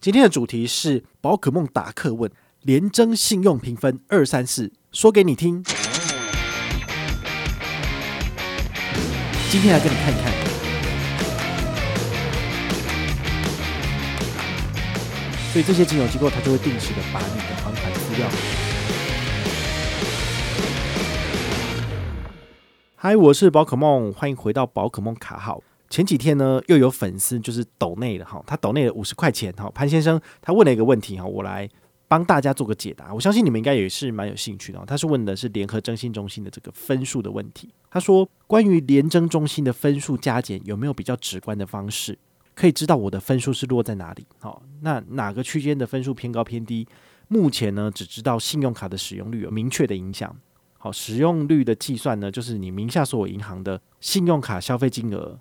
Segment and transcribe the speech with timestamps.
[0.00, 2.30] 今天的主题是宝可梦达克问
[2.62, 5.60] 连征信用评分二三四，说给你听。
[9.50, 10.32] 今天来跟你看一看，
[15.52, 18.28] 所以这些金融机构它就会定时的把你的还款资料。
[22.94, 25.60] 嗨，我是宝可梦，欢迎回到宝可梦卡号。
[25.90, 29.70] 前几天呢，又有粉丝就是抖内了哈，他抖内了五十块钱哈。
[29.74, 31.68] 潘先生他问了一个问题哈，我来
[32.06, 33.12] 帮大家做个解答。
[33.12, 34.82] 我相信你们应该也是蛮有兴趣的。
[34.86, 37.70] 他是问的是联合征信中心的这个分数的问题。
[37.90, 42.18] 他说，关于联征中心的分数加减有没有比较直观的方式，
[42.54, 44.26] 可以知道我的分数是落在哪里？
[44.40, 46.86] 好，那哪个区间的分数偏高偏低？
[47.28, 50.34] 目前呢，只知道信用卡的使用率有明确的影响。
[50.76, 55.38] 好，使用率的计算呢，就是你名下所有银行的信用卡消费金额。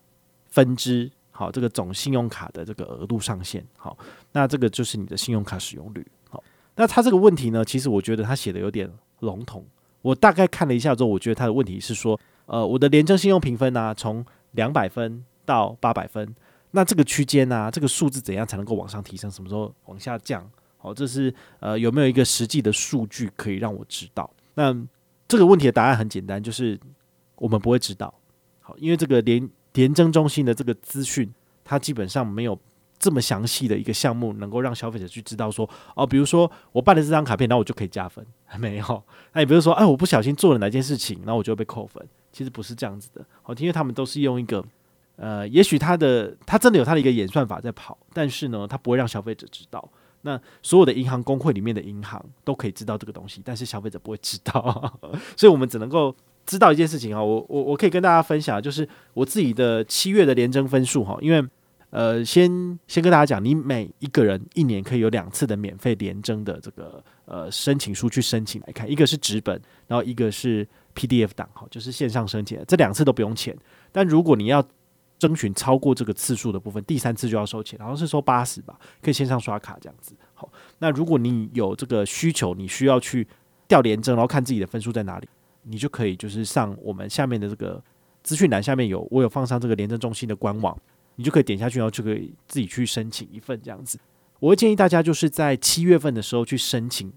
[0.58, 3.96] 分支好，这个总信用卡的这个额度上限好，
[4.32, 6.44] 那这个就是你的信用卡使用率好。
[6.76, 9.64] 那他这个问题呢，其实我觉得他写的有点笼统。
[10.02, 16.36] 我大概看了一下之后，我觉得他的问题是说，呃，我的联征信用评分呢、从两百分到八百分，
[16.72, 19.30] 那这个区间呢，这个数字怎样才能够往上提升？
[19.30, 20.50] 什么时候往下降？
[20.78, 24.28] 好，这是呃有没有一个实际的数据可以让我知道？
[24.56, 24.76] 那
[25.28, 26.80] 这个问题的答案很简单，就是
[27.36, 28.12] 我们不会知道。
[28.60, 29.48] 好，因为这个联
[29.78, 31.32] 联征中心的这个资讯，
[31.64, 32.60] 它基本上没有
[32.98, 38.26] 这么详细的一个项目，能够让消费者去知道说，哦，比如说我办了这张卡片，然后我就可以加分，
[38.58, 39.04] 没有。
[39.34, 42.04] 那也不是说，哎，我不小心做了哪件事情，然后我就被扣分。
[42.34, 43.24] 其实不是这样子的。
[43.44, 44.66] 好，因为他们都是用一个，
[45.16, 49.88] 呃，也许他的他真的有他的一个演算法在跑，但是呢，他不会让消费者知道。
[50.22, 55.00] 那所有的银行工会里面的银行都可以知道这个东西，但是消费者不会知道，
[55.38, 56.16] 所以我们只能够。
[56.48, 61.46] 知道一件事情啊，我我我可以跟大家分享，就是我自己的七月的联征分数哈，因为
[61.90, 62.50] 呃，先
[62.88, 73.56] 先跟大家讲，你每一个人一年可以有两次的免费联征的这个呃申请书去申请来看，一个是纸本，然后一个是 PDF 档哈，就是线上申请，这两次都不用钱。
[73.92, 74.62] 但如果你要
[75.18, 80.14] 征询超过这个次数的部分，第三次就要收钱，好像是收八十吧，可以线上刷卡这样子。
[80.34, 80.50] 好，
[80.80, 83.28] 那如果你有这个需求，你需要去
[83.68, 85.28] 调联征，然后看自己的分数在哪里。
[85.70, 87.84] 你就可以就是上我们下面的这个
[88.24, 90.78] 资讯栏，下面有我有放上这个廉政中心的官网，
[91.16, 94.00] 你就可以点下去，然后就可以自己去申请一份这样子。
[94.40, 97.12] 我会建议大家就是在七月份的时候去申请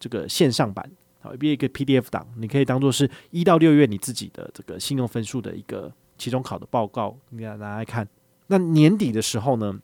[0.00, 8.08] 这个线上版，好，一个 PDF 档，你可以当做是一到六月你自己的这个信用分数的一个期中考的报告，你拿来看。
[8.46, 9.78] 那年底的时候呢，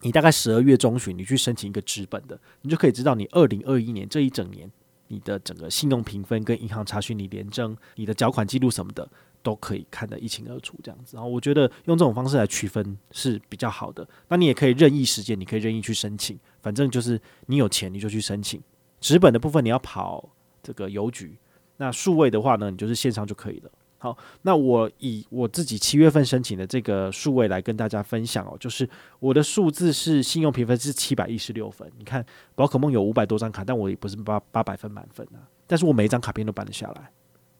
[0.00, 4.70] 你大概十二月中旬你去申请一个纸本的，你就可以知道你二零二一年这一整年。
[5.12, 9.06] 你的整个信用评分跟银行查询你联征、你的缴款记录什么的，
[9.42, 11.16] 都可以看得一清二楚，这样子。
[11.16, 14.08] 然后我觉得用这种方式来区分是比较好的。
[14.28, 18.62] 那你也可以任意时间，你可以任意去申请，反正就是你有钱你就去申请。
[19.00, 20.28] 纸本的部分你要跑
[20.62, 21.36] 这个邮局，
[21.78, 23.70] 那数位的话呢，你就是线上就可以了。
[24.02, 28.88] 好，那我以我自己七月份申请的这个数位来跟大家分享哦，就是
[29.18, 31.86] 我的数字是信用评分是七百一十六分。
[31.98, 32.24] 你看，
[32.54, 35.44] 宝可梦有五百多张卡，但我也不是八八百分满分啊。
[35.66, 37.10] 但是我每一张卡片都办得下来，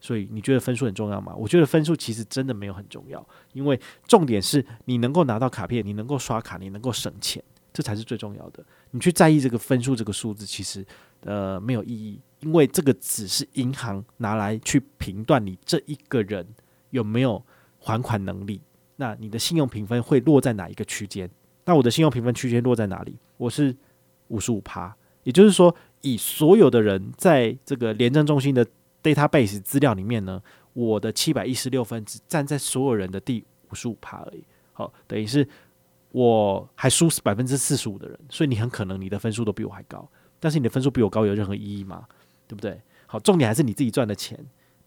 [0.01, 1.35] 所以你觉得分数很重要吗？
[1.37, 3.23] 我觉得分数其实真的没有很重要，
[3.53, 3.79] 因为
[4.09, 8.65] 重点是你能够拿到卡片，你能够刷卡，你能够省钱，这才是最重要的。
[8.93, 10.83] 你去在意这个分数这个数字，其实
[11.25, 12.19] 呃没有意义。
[12.41, 16.47] 因为这个只是银行拿来去评断你这一个人
[16.91, 17.43] 有没有
[17.79, 18.61] 还款能力，
[18.97, 21.31] 那你的信用评分会落在哪一个区间？
[21.65, 23.19] 那我的信用评分区间落在哪里？
[23.37, 23.77] 我是
[24.29, 28.67] 五十五趴，也就是说，以所有的人在这个廉政中心的
[29.03, 34.43] database 资料里面呢，我的七百一十六分只站在所有人的第五十五趴而已。
[34.73, 35.47] 好，等于是
[36.11, 40.09] 我还输百分之四十五的人，所以你很可能你的分数都比我还高，
[40.39, 42.07] 但是你的分数比我高有任何意义吗？
[42.51, 42.77] 对不对？
[43.07, 44.37] 好，重点还是你自己赚的钱，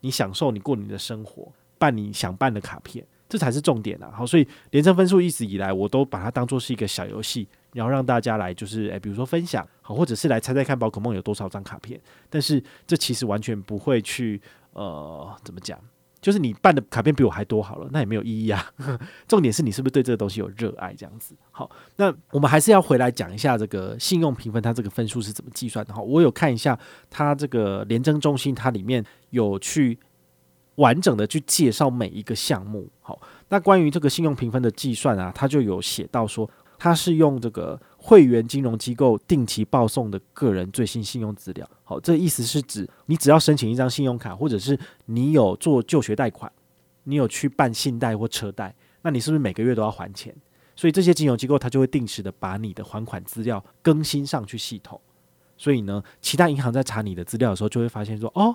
[0.01, 4.11] 你享受你过你的生活，办你想办的卡片，这才是重点啊！
[4.13, 11.97] 好，所以连胜分数一直以来我都把它当做是一个小游戏，然后让大家来就是诶，比如说分享，好，或者是来猜猜看宝可梦有多少张卡片，
[12.29, 14.41] 但是这其实完全不会去
[14.73, 15.79] 呃，怎么讲？
[16.23, 18.65] 就是你办的卡片比我还多好了，那也没有意义啊。
[19.27, 21.35] 重点是你是不是对这个东西有热爱这样子？
[21.51, 25.93] 好，那我们还是要回来讲一下这个信用评分，它这个分数是怎么计算的？
[25.93, 26.79] 好，我有看一下
[27.09, 29.99] 它这个联征中心，它里面有去
[30.75, 32.89] 完整的去介绍每一个项目。
[33.01, 36.49] 好，那关于这个信用评分的计算啊，它就有写到说。
[36.79, 41.65] 它是用这个会员金融机构定期报送的个人最新信用资料。
[41.85, 46.51] 好，这意思是指你只要申请一张信用卡，或者是你有做就学贷款，
[47.05, 50.35] 你有去办信贷或车贷，那你是不是每个月都要还钱？
[50.75, 54.99] 所以这些金融机构它就会定时的把你的还款资料更新上去系统。
[55.57, 58.53] 所以呢，其他银行在查你的资料的时候，就会发现说，哦，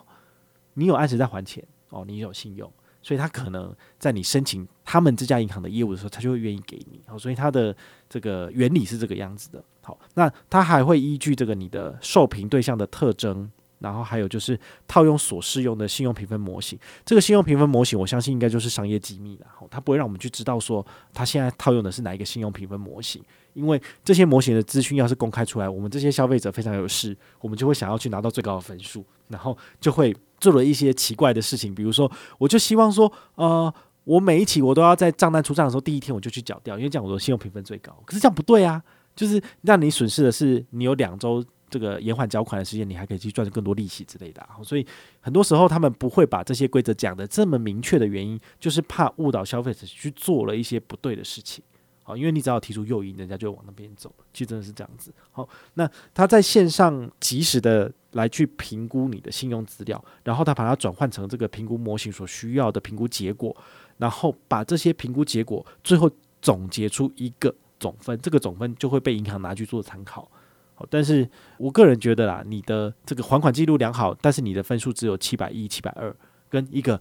[0.75, 2.71] 你有按时在还钱，哦，你有信用，
[3.09, 7.01] 所以他可能在你申请他们这家银行的业务的时候，他就会愿意给你。
[7.07, 7.75] 好，所以它的
[8.07, 9.65] 这个原理是这个样子的。
[9.81, 13.51] 好，那他还会依据这个你的受评对象的特征。
[13.81, 14.59] 然后还有就是
[14.89, 19.47] 套用所适用的信用评分模型，这个信用评分模型，我相信应该就是商业机密了。
[19.55, 20.85] 好它不会让我们去知道说
[21.15, 23.23] 它现在套用的是哪一个信用评分模型，
[23.53, 33.73] 因为这些模型的资讯要是公开出来，我们这些消费者非常有事，我们就会想要去拿到最高的分数，然后就会做了一些奇怪的事情，比如说，我就希望说，呃，
[34.05, 37.93] 我每一期我都要在账单出账的时候第一天我就去缴掉，因为这样我的信用评分最高。
[38.05, 38.82] 可是这样不对啊，
[39.14, 41.44] 就是让你损失的是你有两周。
[41.70, 44.87] 这个延缓缴款的时间，你还可以去赚更多利息之类的，所以
[45.20, 51.62] 很多时候他们不会把这些规则讲得这么明确的原因，就是怕误导消费者去做了一些不对的事情。
[52.09, 54.11] 好，因为你只要提出诱因，人家就往那边走。
[54.33, 55.13] 其实真的是这样子。
[55.31, 63.55] 好，那他在线上及时的来去评估你的信用资料，然后他把它转换成这个评估模型所需要的评估结果，
[63.99, 66.11] 然后把这些评估结果最后
[66.41, 70.31] 总结出一个总分，这个总分就会被银行拿去做参考。
[70.75, 71.29] 好但是
[71.59, 76.17] 我个人觉得啦，你的这个还款记录良好，但是你的分数只有七百一、七百二，
[76.49, 76.99] 跟一个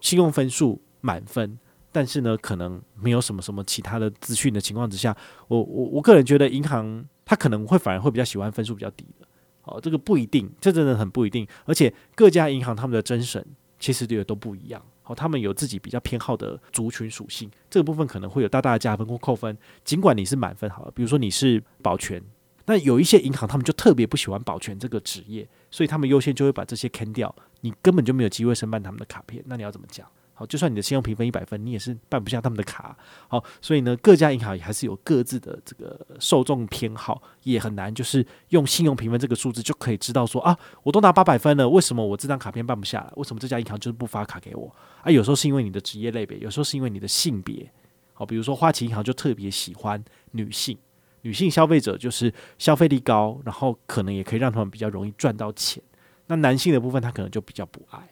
[0.00, 1.58] 信用分数满分，
[1.96, 5.16] 但是呢，可能没有什么什么其他的资讯的情况之下，
[5.48, 9.26] 我我我个人觉得银行他可能会反而会比较喜欢分数比较低的。
[9.62, 11.48] 哦，这个不一定，这真的很不一定。
[11.64, 13.42] 而且各家银行他们的甄审
[13.78, 14.82] 其实也都不一样。
[15.04, 19.56] 哦，他们有自己比较偏好的族群属性，这个部分可能会有大大的加分或扣分。
[19.82, 22.22] 尽管你是满分好了，比如说你是保全。
[22.66, 27.34] 那有一些银行，他们就特别不喜欢保全这个职业，所以他们优先就会把这些砍掉。
[27.62, 30.06] 你根本就没有机会申办他们的卡片，那你要怎么讲？
[30.38, 32.94] 好，就算你的信用评分一百分，你也是办不下他们的卡。
[33.26, 43.10] 好，所以呢，各家银行也还是有各自的这个受众偏好，也很难就是用信用评分这个数字就可以知道说啊，我都拿八百分了，为什么我这张卡片办不下来？
[43.16, 44.70] 为什么这家银行就是不发卡给我？
[45.00, 47.72] 啊，有时候是因为你的职业类别，有时候是因为你的性别。
[48.12, 50.76] 好，比如说花旗银行就特别喜欢女性。
[51.22, 55.82] 女性消费者就是消费力高，然后可能也可以让他们比较容易赚到钱。
[56.26, 58.08] 那男性的部分，他可能就比较不爱。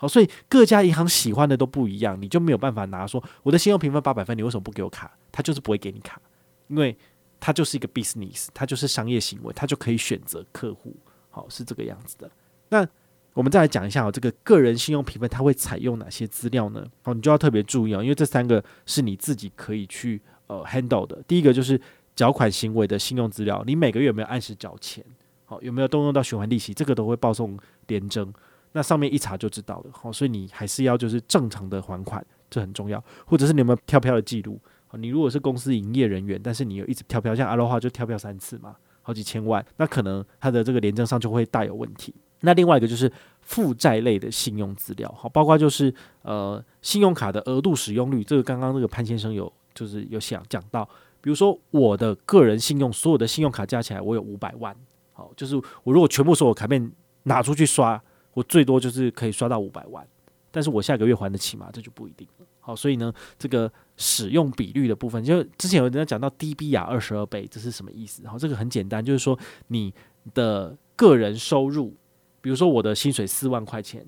[0.00, 5.12] 好，所以各家银行喜欢的都不一样，你就没有办法拿说我的信用评分八百分，你为什么不给我卡？
[5.32, 6.20] 他就是不会给你卡，
[6.68, 6.96] 因为
[7.40, 10.96] 他就是一个 business，他就是商业行为，他就可以选择客户。
[11.28, 12.30] 好，是这个样子的。
[12.68, 12.86] 那
[13.34, 16.86] 我们再来讲一下哦，这个个人信用评分它会采用哪些资料呢？
[17.02, 21.22] 好，你就要特别注意哦，因为这三个是你自己可以去呃 handle 的。
[21.26, 21.80] 第一个就是。
[22.18, 25.04] 缴款行为的信用资料，你每个月有没有按时缴钱？
[25.44, 26.74] 好，有没有动用到循环利息？
[26.74, 27.56] 这个都会报送
[27.86, 28.34] 联征，
[28.72, 29.90] 那上面一查就知道了。
[29.92, 33.02] 好，所以你还是要就是正常的还款，这很重要。
[33.24, 34.60] 或者是你有没有跳票的记录？
[34.86, 42.14] 好，你如果是公司营业人员，但是你有一直跳票，像阿罗话就跳票三次嘛，好几千万，那可能他的这个廉政上就会大有问题。
[42.40, 43.10] 那另外一个就是
[43.40, 45.92] 负债类的信用资料，好，包括就是
[46.22, 50.88] 呃信用卡的额度使用率，这个刚刚那个潘先生有就是有想讲到。
[51.20, 54.74] 比如说，我的个人信用，所有的信用卡加起来，我有五百万。
[55.12, 56.90] 好，就是我如果全部所有卡片
[57.24, 58.00] 拿出去刷，
[58.34, 60.06] 我最多就是可以刷到五百万。
[60.50, 61.68] 但是我下个月还得起吗？
[61.72, 62.46] 这就不一定了。
[62.58, 68.26] 好，所以呢，这个使用比率的部分，就之前有人讲到 DBR 二十二倍，这是什么意思？
[68.26, 69.38] 好，这个很简单，就是说
[69.68, 69.92] 你
[70.32, 71.94] 的个人收入，
[72.40, 74.06] 比如说我的薪水四万块钱，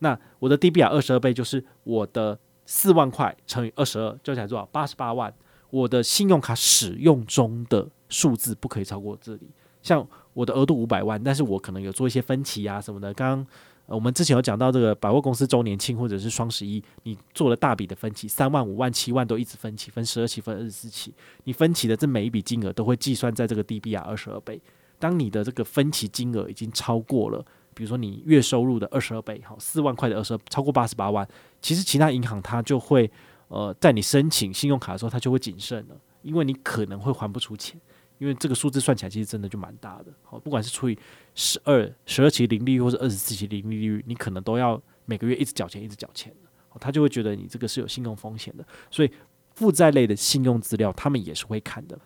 [0.00, 4.66] 那我的 DBR 二十二倍就是我的四万块乘以二十二，加起来多少？
[4.66, 5.32] 八十八万。
[5.70, 9.50] 我的信用卡使用中的数字不可以超过这里。
[9.86, 13.14] 像我的额度五百万，但是我可能有做一些分期啊什么的。
[13.14, 13.46] 刚刚
[13.86, 21.14] 我们之前有讲到这个百货公司周年庆或者是双十一，你做了大笔的分期，三万、五万、七万都一直分期，分十二期、分二十四期，
[21.44, 24.60] 你分期的这每一笔金额都会计算在这个 DBR 二十二倍。
[24.98, 31.26] 当你的这个分期金额已经超过了，比如说你月收入的二十二倍，好，四万块的二十二，超过八十八万，
[31.62, 33.08] 其实其他银行它就会。
[33.48, 37.80] 呃，在你申请信用卡的时候，它就会谨慎了，因为你可能会还不出钱，
[38.18, 40.12] 因为这个数字算起来其实真的就蛮大的。
[40.22, 40.98] 好，不管是除以
[41.34, 46.34] 十二、十二期零利率，或者二十四期零利率，你可能都要每个月一直缴钱，一直缴钱。
[46.80, 49.10] 他就会觉得你这个是有信用风险的，所以
[49.54, 51.98] 负债类的信用资料他们也是会看的。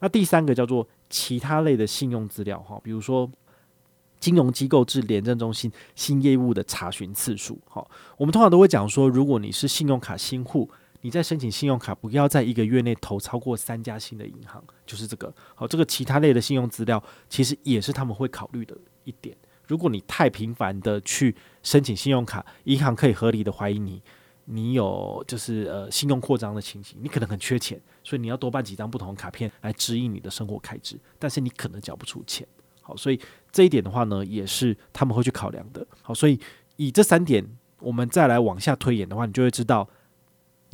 [0.00, 3.30] 那第三个叫做其他类的信用资料，哈，比如说。
[4.20, 10.70] 金融机构至廉政中心新业务的查询次数，好，我们通常都会讲说，如果你是信用卡新户，
[11.04, 15.30] 你在申请信用卡，不要在一个月内投超过三家新的银行，就是这个。
[15.54, 19.36] 好，这个其他类的信用资料，其实也是他们会考虑的一点。
[19.66, 24.02] 如果你太频繁的去申请信用卡，银行可以合理的怀疑你，
[24.46, 32.48] 你有就是呃信用扩张的情形，你可能很缺钱，所以你要多办几张不同的卡片来支应你的生活开支，但是你可能缴不出钱。
[32.80, 33.20] 好，所以
[33.52, 35.86] 这一点的话呢，也是他们会去考量的。
[36.00, 36.40] 好，所以
[36.76, 37.46] 以这三点，
[37.80, 39.86] 我们再来往下推演的话，你就会知道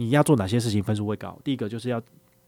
[0.00, 1.38] 你要做哪些事情分数会高。
[1.44, 2.00] 第一个就是要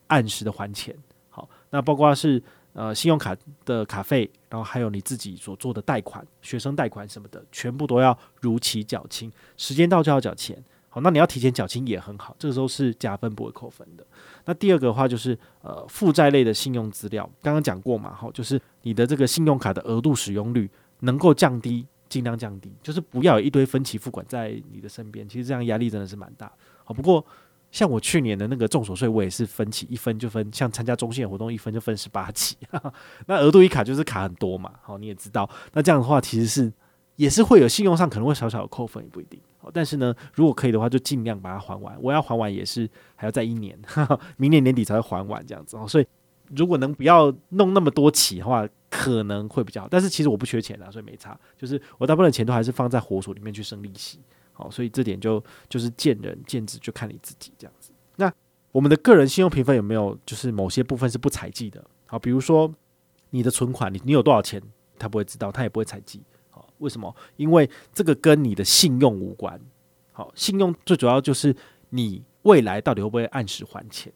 [0.07, 0.97] 按时的还钱。
[1.29, 2.43] 好，那包括是
[2.73, 10.57] 呃信用卡的卡费，然后还有你自己所做的贷款、学生贷款什么的，全部都要如期缴清，时间到就要缴钱。
[10.89, 14.07] 好，那你要提前缴清也很好，这个时候是加分不会扣分的。
[14.47, 26.52] 那第二个的话就是呃负债类的信用资料，刚刚讲过嘛，好，就是你的这个信用卡的额度使用率能够降低，尽量降低，就是不要有一堆分期付款在你的身边，其实这样压力真的是蛮大。
[26.85, 27.25] 好，不过
[27.71, 32.54] 像我去年的那个综所税，我也是分期一分就分，像参加中线活动一分就分十八期，
[33.26, 36.71] 那额度一卡就是卡很多嘛，好，你也知道，那这样的话其实是
[37.16, 39.40] 也是会有信用上可能会小小的扣分，也不一定。
[39.73, 41.97] 但是呢，如果可以的话，就尽量把它还完。
[42.02, 43.78] 我要还完也是还要再一年，
[44.37, 45.87] 明年年底才会还完这样子哦。
[45.87, 46.07] 所以
[46.57, 49.89] 如果能不要弄那么多起的话，可能会比较好。
[49.91, 51.39] 但是其实我不缺钱啊，所以没差。
[51.57, 54.19] 就是我大部分的钱都还是放在活所里面去生利息。
[54.53, 57.93] 好，所以这点就就是见仁见智，就看你自己这样子。
[58.17, 58.33] 那
[58.71, 61.83] 我们的个人信用评分有没有就是某些部分是不采集的？
[62.07, 62.73] 好，比如说
[63.31, 64.63] 你的存款，你你有多少钱，
[64.99, 66.23] 他不会知道，他也不会采集。
[66.51, 66.69] 好。
[66.79, 67.15] 为什么？
[67.37, 69.59] 因为这个跟你的信用无关。
[70.11, 71.55] 好，信用最主要就是
[71.91, 74.13] 你未来到底会不会按时还钱。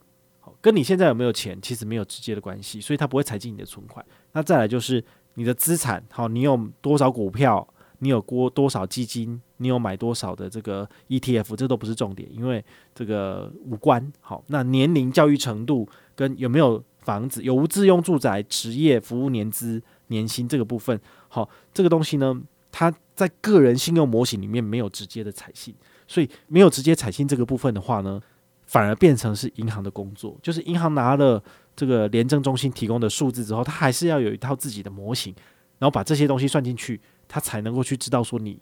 [0.60, 4.04] 跟你现在有没有钱其实没有直接的关系，所以它不会采集你的存款。
[4.32, 5.02] 那再来就是
[5.34, 7.66] 你的资产，好，你有多少股票，
[7.98, 14.12] 你有过多少基金，你有买多少的这个 ETF，这都不是重点，因为这个无关。
[14.20, 25.74] 好，那年龄、教育程度跟有没有房子、有无自用住宅、职业、服务年资、年薪这个部分，好，这个东西呢，它在个人信用模型里面没有直接的采信，
[26.06, 28.20] 所以没有直接采信这个部分的话呢，
[28.66, 30.36] 反而变成是银行的工作。
[30.42, 31.42] 就是银行拿了
[31.74, 35.34] 这个廉政中心提供的数字之后，它还是要有一套自己的模型，
[35.78, 38.60] 然后把这些东西算进去，它才能够去知道说你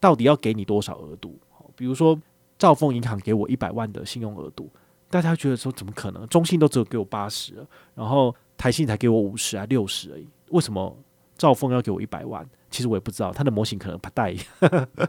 [0.00, 1.38] 到底要给你多少额度。
[1.76, 2.18] 比如说
[2.58, 4.70] 兆丰银行给我一百万的信用额度，
[5.08, 6.26] 大家觉得说怎么可能？
[6.28, 7.54] 中信都只有给我八十，
[7.94, 10.96] 然后台信才给我五十啊六十而已，为什么
[11.38, 12.46] 兆丰要给我一百万？
[12.70, 14.32] 其实我也不知道，他的模型可能不带，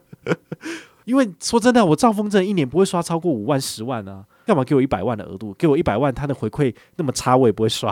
[1.06, 5.54] 因为说真的，我兆丰这一年不会刷超过五万、十万啊，干嘛给我一百万的额度？
[5.54, 7.92] 给我一百万，他的回馈那么差，我也不会刷。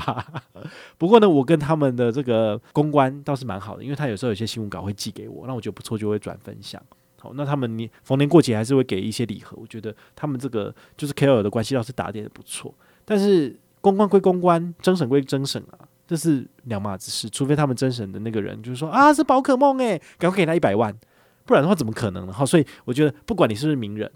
[0.97, 6.81] 不过呢，我跟他们的这个公关倒是蛮好的，因为他有时候有些新闻稿会寄给我，那我觉得不错，就会转分享。
[7.19, 12.73] 好，那他们你逢年过节还是会给一些礼盒，我觉得他们这个就是 KOL 的关系倒是打点的不错。
[13.05, 15.87] 但是公关归公关，征审归征审啊。
[16.07, 20.91] 这是两码子事，除非他们征审的那个人就是说啊，是宝可梦诶，赶快给他一百万，
[21.45, 22.33] 不然的话怎么可能呢？
[22.33, 24.11] 好，所以我觉得不管你是不是名人，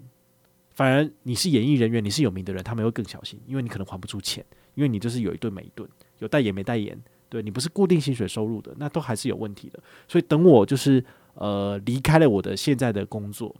[0.74, 5.88] 反而你是演艺人员，你是有名的人，他们会更小心，因为你可能还不出钱，因为你就是有一顿没一顿，
[6.18, 9.78] 有代言没代言，对你不是固定薪水收入的，那都还是有问题的。
[10.08, 11.04] 所以等我就是
[11.34, 13.54] 呃离开了我的现在的工作，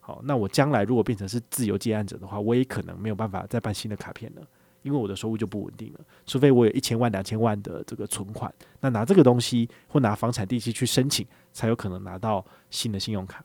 [0.00, 4.42] 好，那我将来如果变成是自由接案者的话，我也可能没有办法再办新的卡片了。
[4.82, 8.50] 因为我的收入就不稳定了，除非我有一千万、两千万的这个存款，
[8.80, 13.44] 那拿这个东西或拿房产地契去申请，才有可能拿到新的信用卡。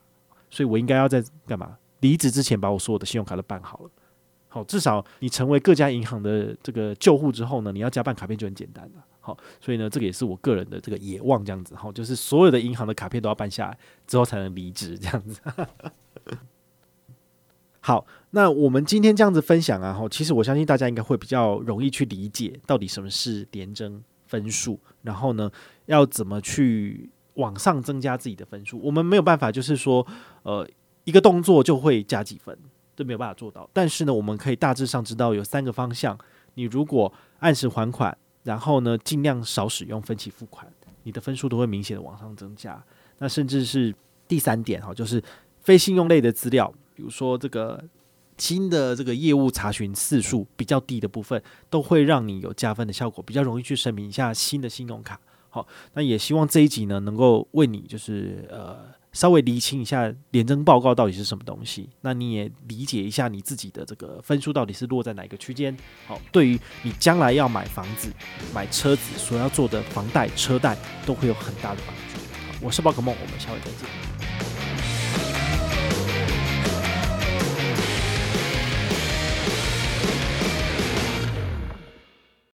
[0.50, 1.76] 所以我应该要在干嘛？
[2.04, 3.90] 离职之前把我所有的信用卡都办好了。
[4.50, 9.04] 好，至少你成为各家银行的这个旧户之后呢，你要加办卡片就很简单了。
[9.20, 11.74] 好，所以呢，这个也是我个人的这个野望，这样子。
[11.74, 15.42] 好，就是所有的银行的卡片都要办下来之后才能离职，这样子。
[17.80, 25.50] 好，那我们今天这样子分享啊，哈，其实我相信大家应该会比较容易去理解到底什么是联征分数，然后呢，
[25.88, 28.80] 要怎么去往上增加自己的分数。
[28.84, 30.06] 我们没有办法，就是说，
[30.44, 30.70] 呃，
[31.04, 32.58] 一个动作就会加几分，
[32.96, 33.70] 都没有办法做到。
[33.74, 36.18] 但是呢，我们可以大致上知道有三个方向。
[36.56, 40.72] 你如果按时还款，然后呢，尽量少使用分期付款，
[41.04, 42.84] 你的分数都会明显的往上增加。
[43.18, 43.94] 那甚至是
[44.28, 45.22] 第三点哈，就是
[45.62, 46.72] 非信用类的资料。
[46.94, 47.84] 比如说，这个
[48.38, 55.20] 新的这个业务查询次数比较低的部分，都会让你有加分的效果，比较容易去申明一下新的信用卡。
[55.50, 61.90] 好，那也希望这一集呢，能够为你就是呃稍微理清一下廉政报告到底是什么东西。
[62.02, 65.76] 那你也理解一下你自己的这个分数到底是落在哪个区间。
[66.06, 68.12] 好，对于你将来要买房子、
[68.54, 72.20] 买车子所要做的房贷、车贷，都会有很大的帮助。
[72.34, 74.13] 好，我是宝可梦，我们下回再见。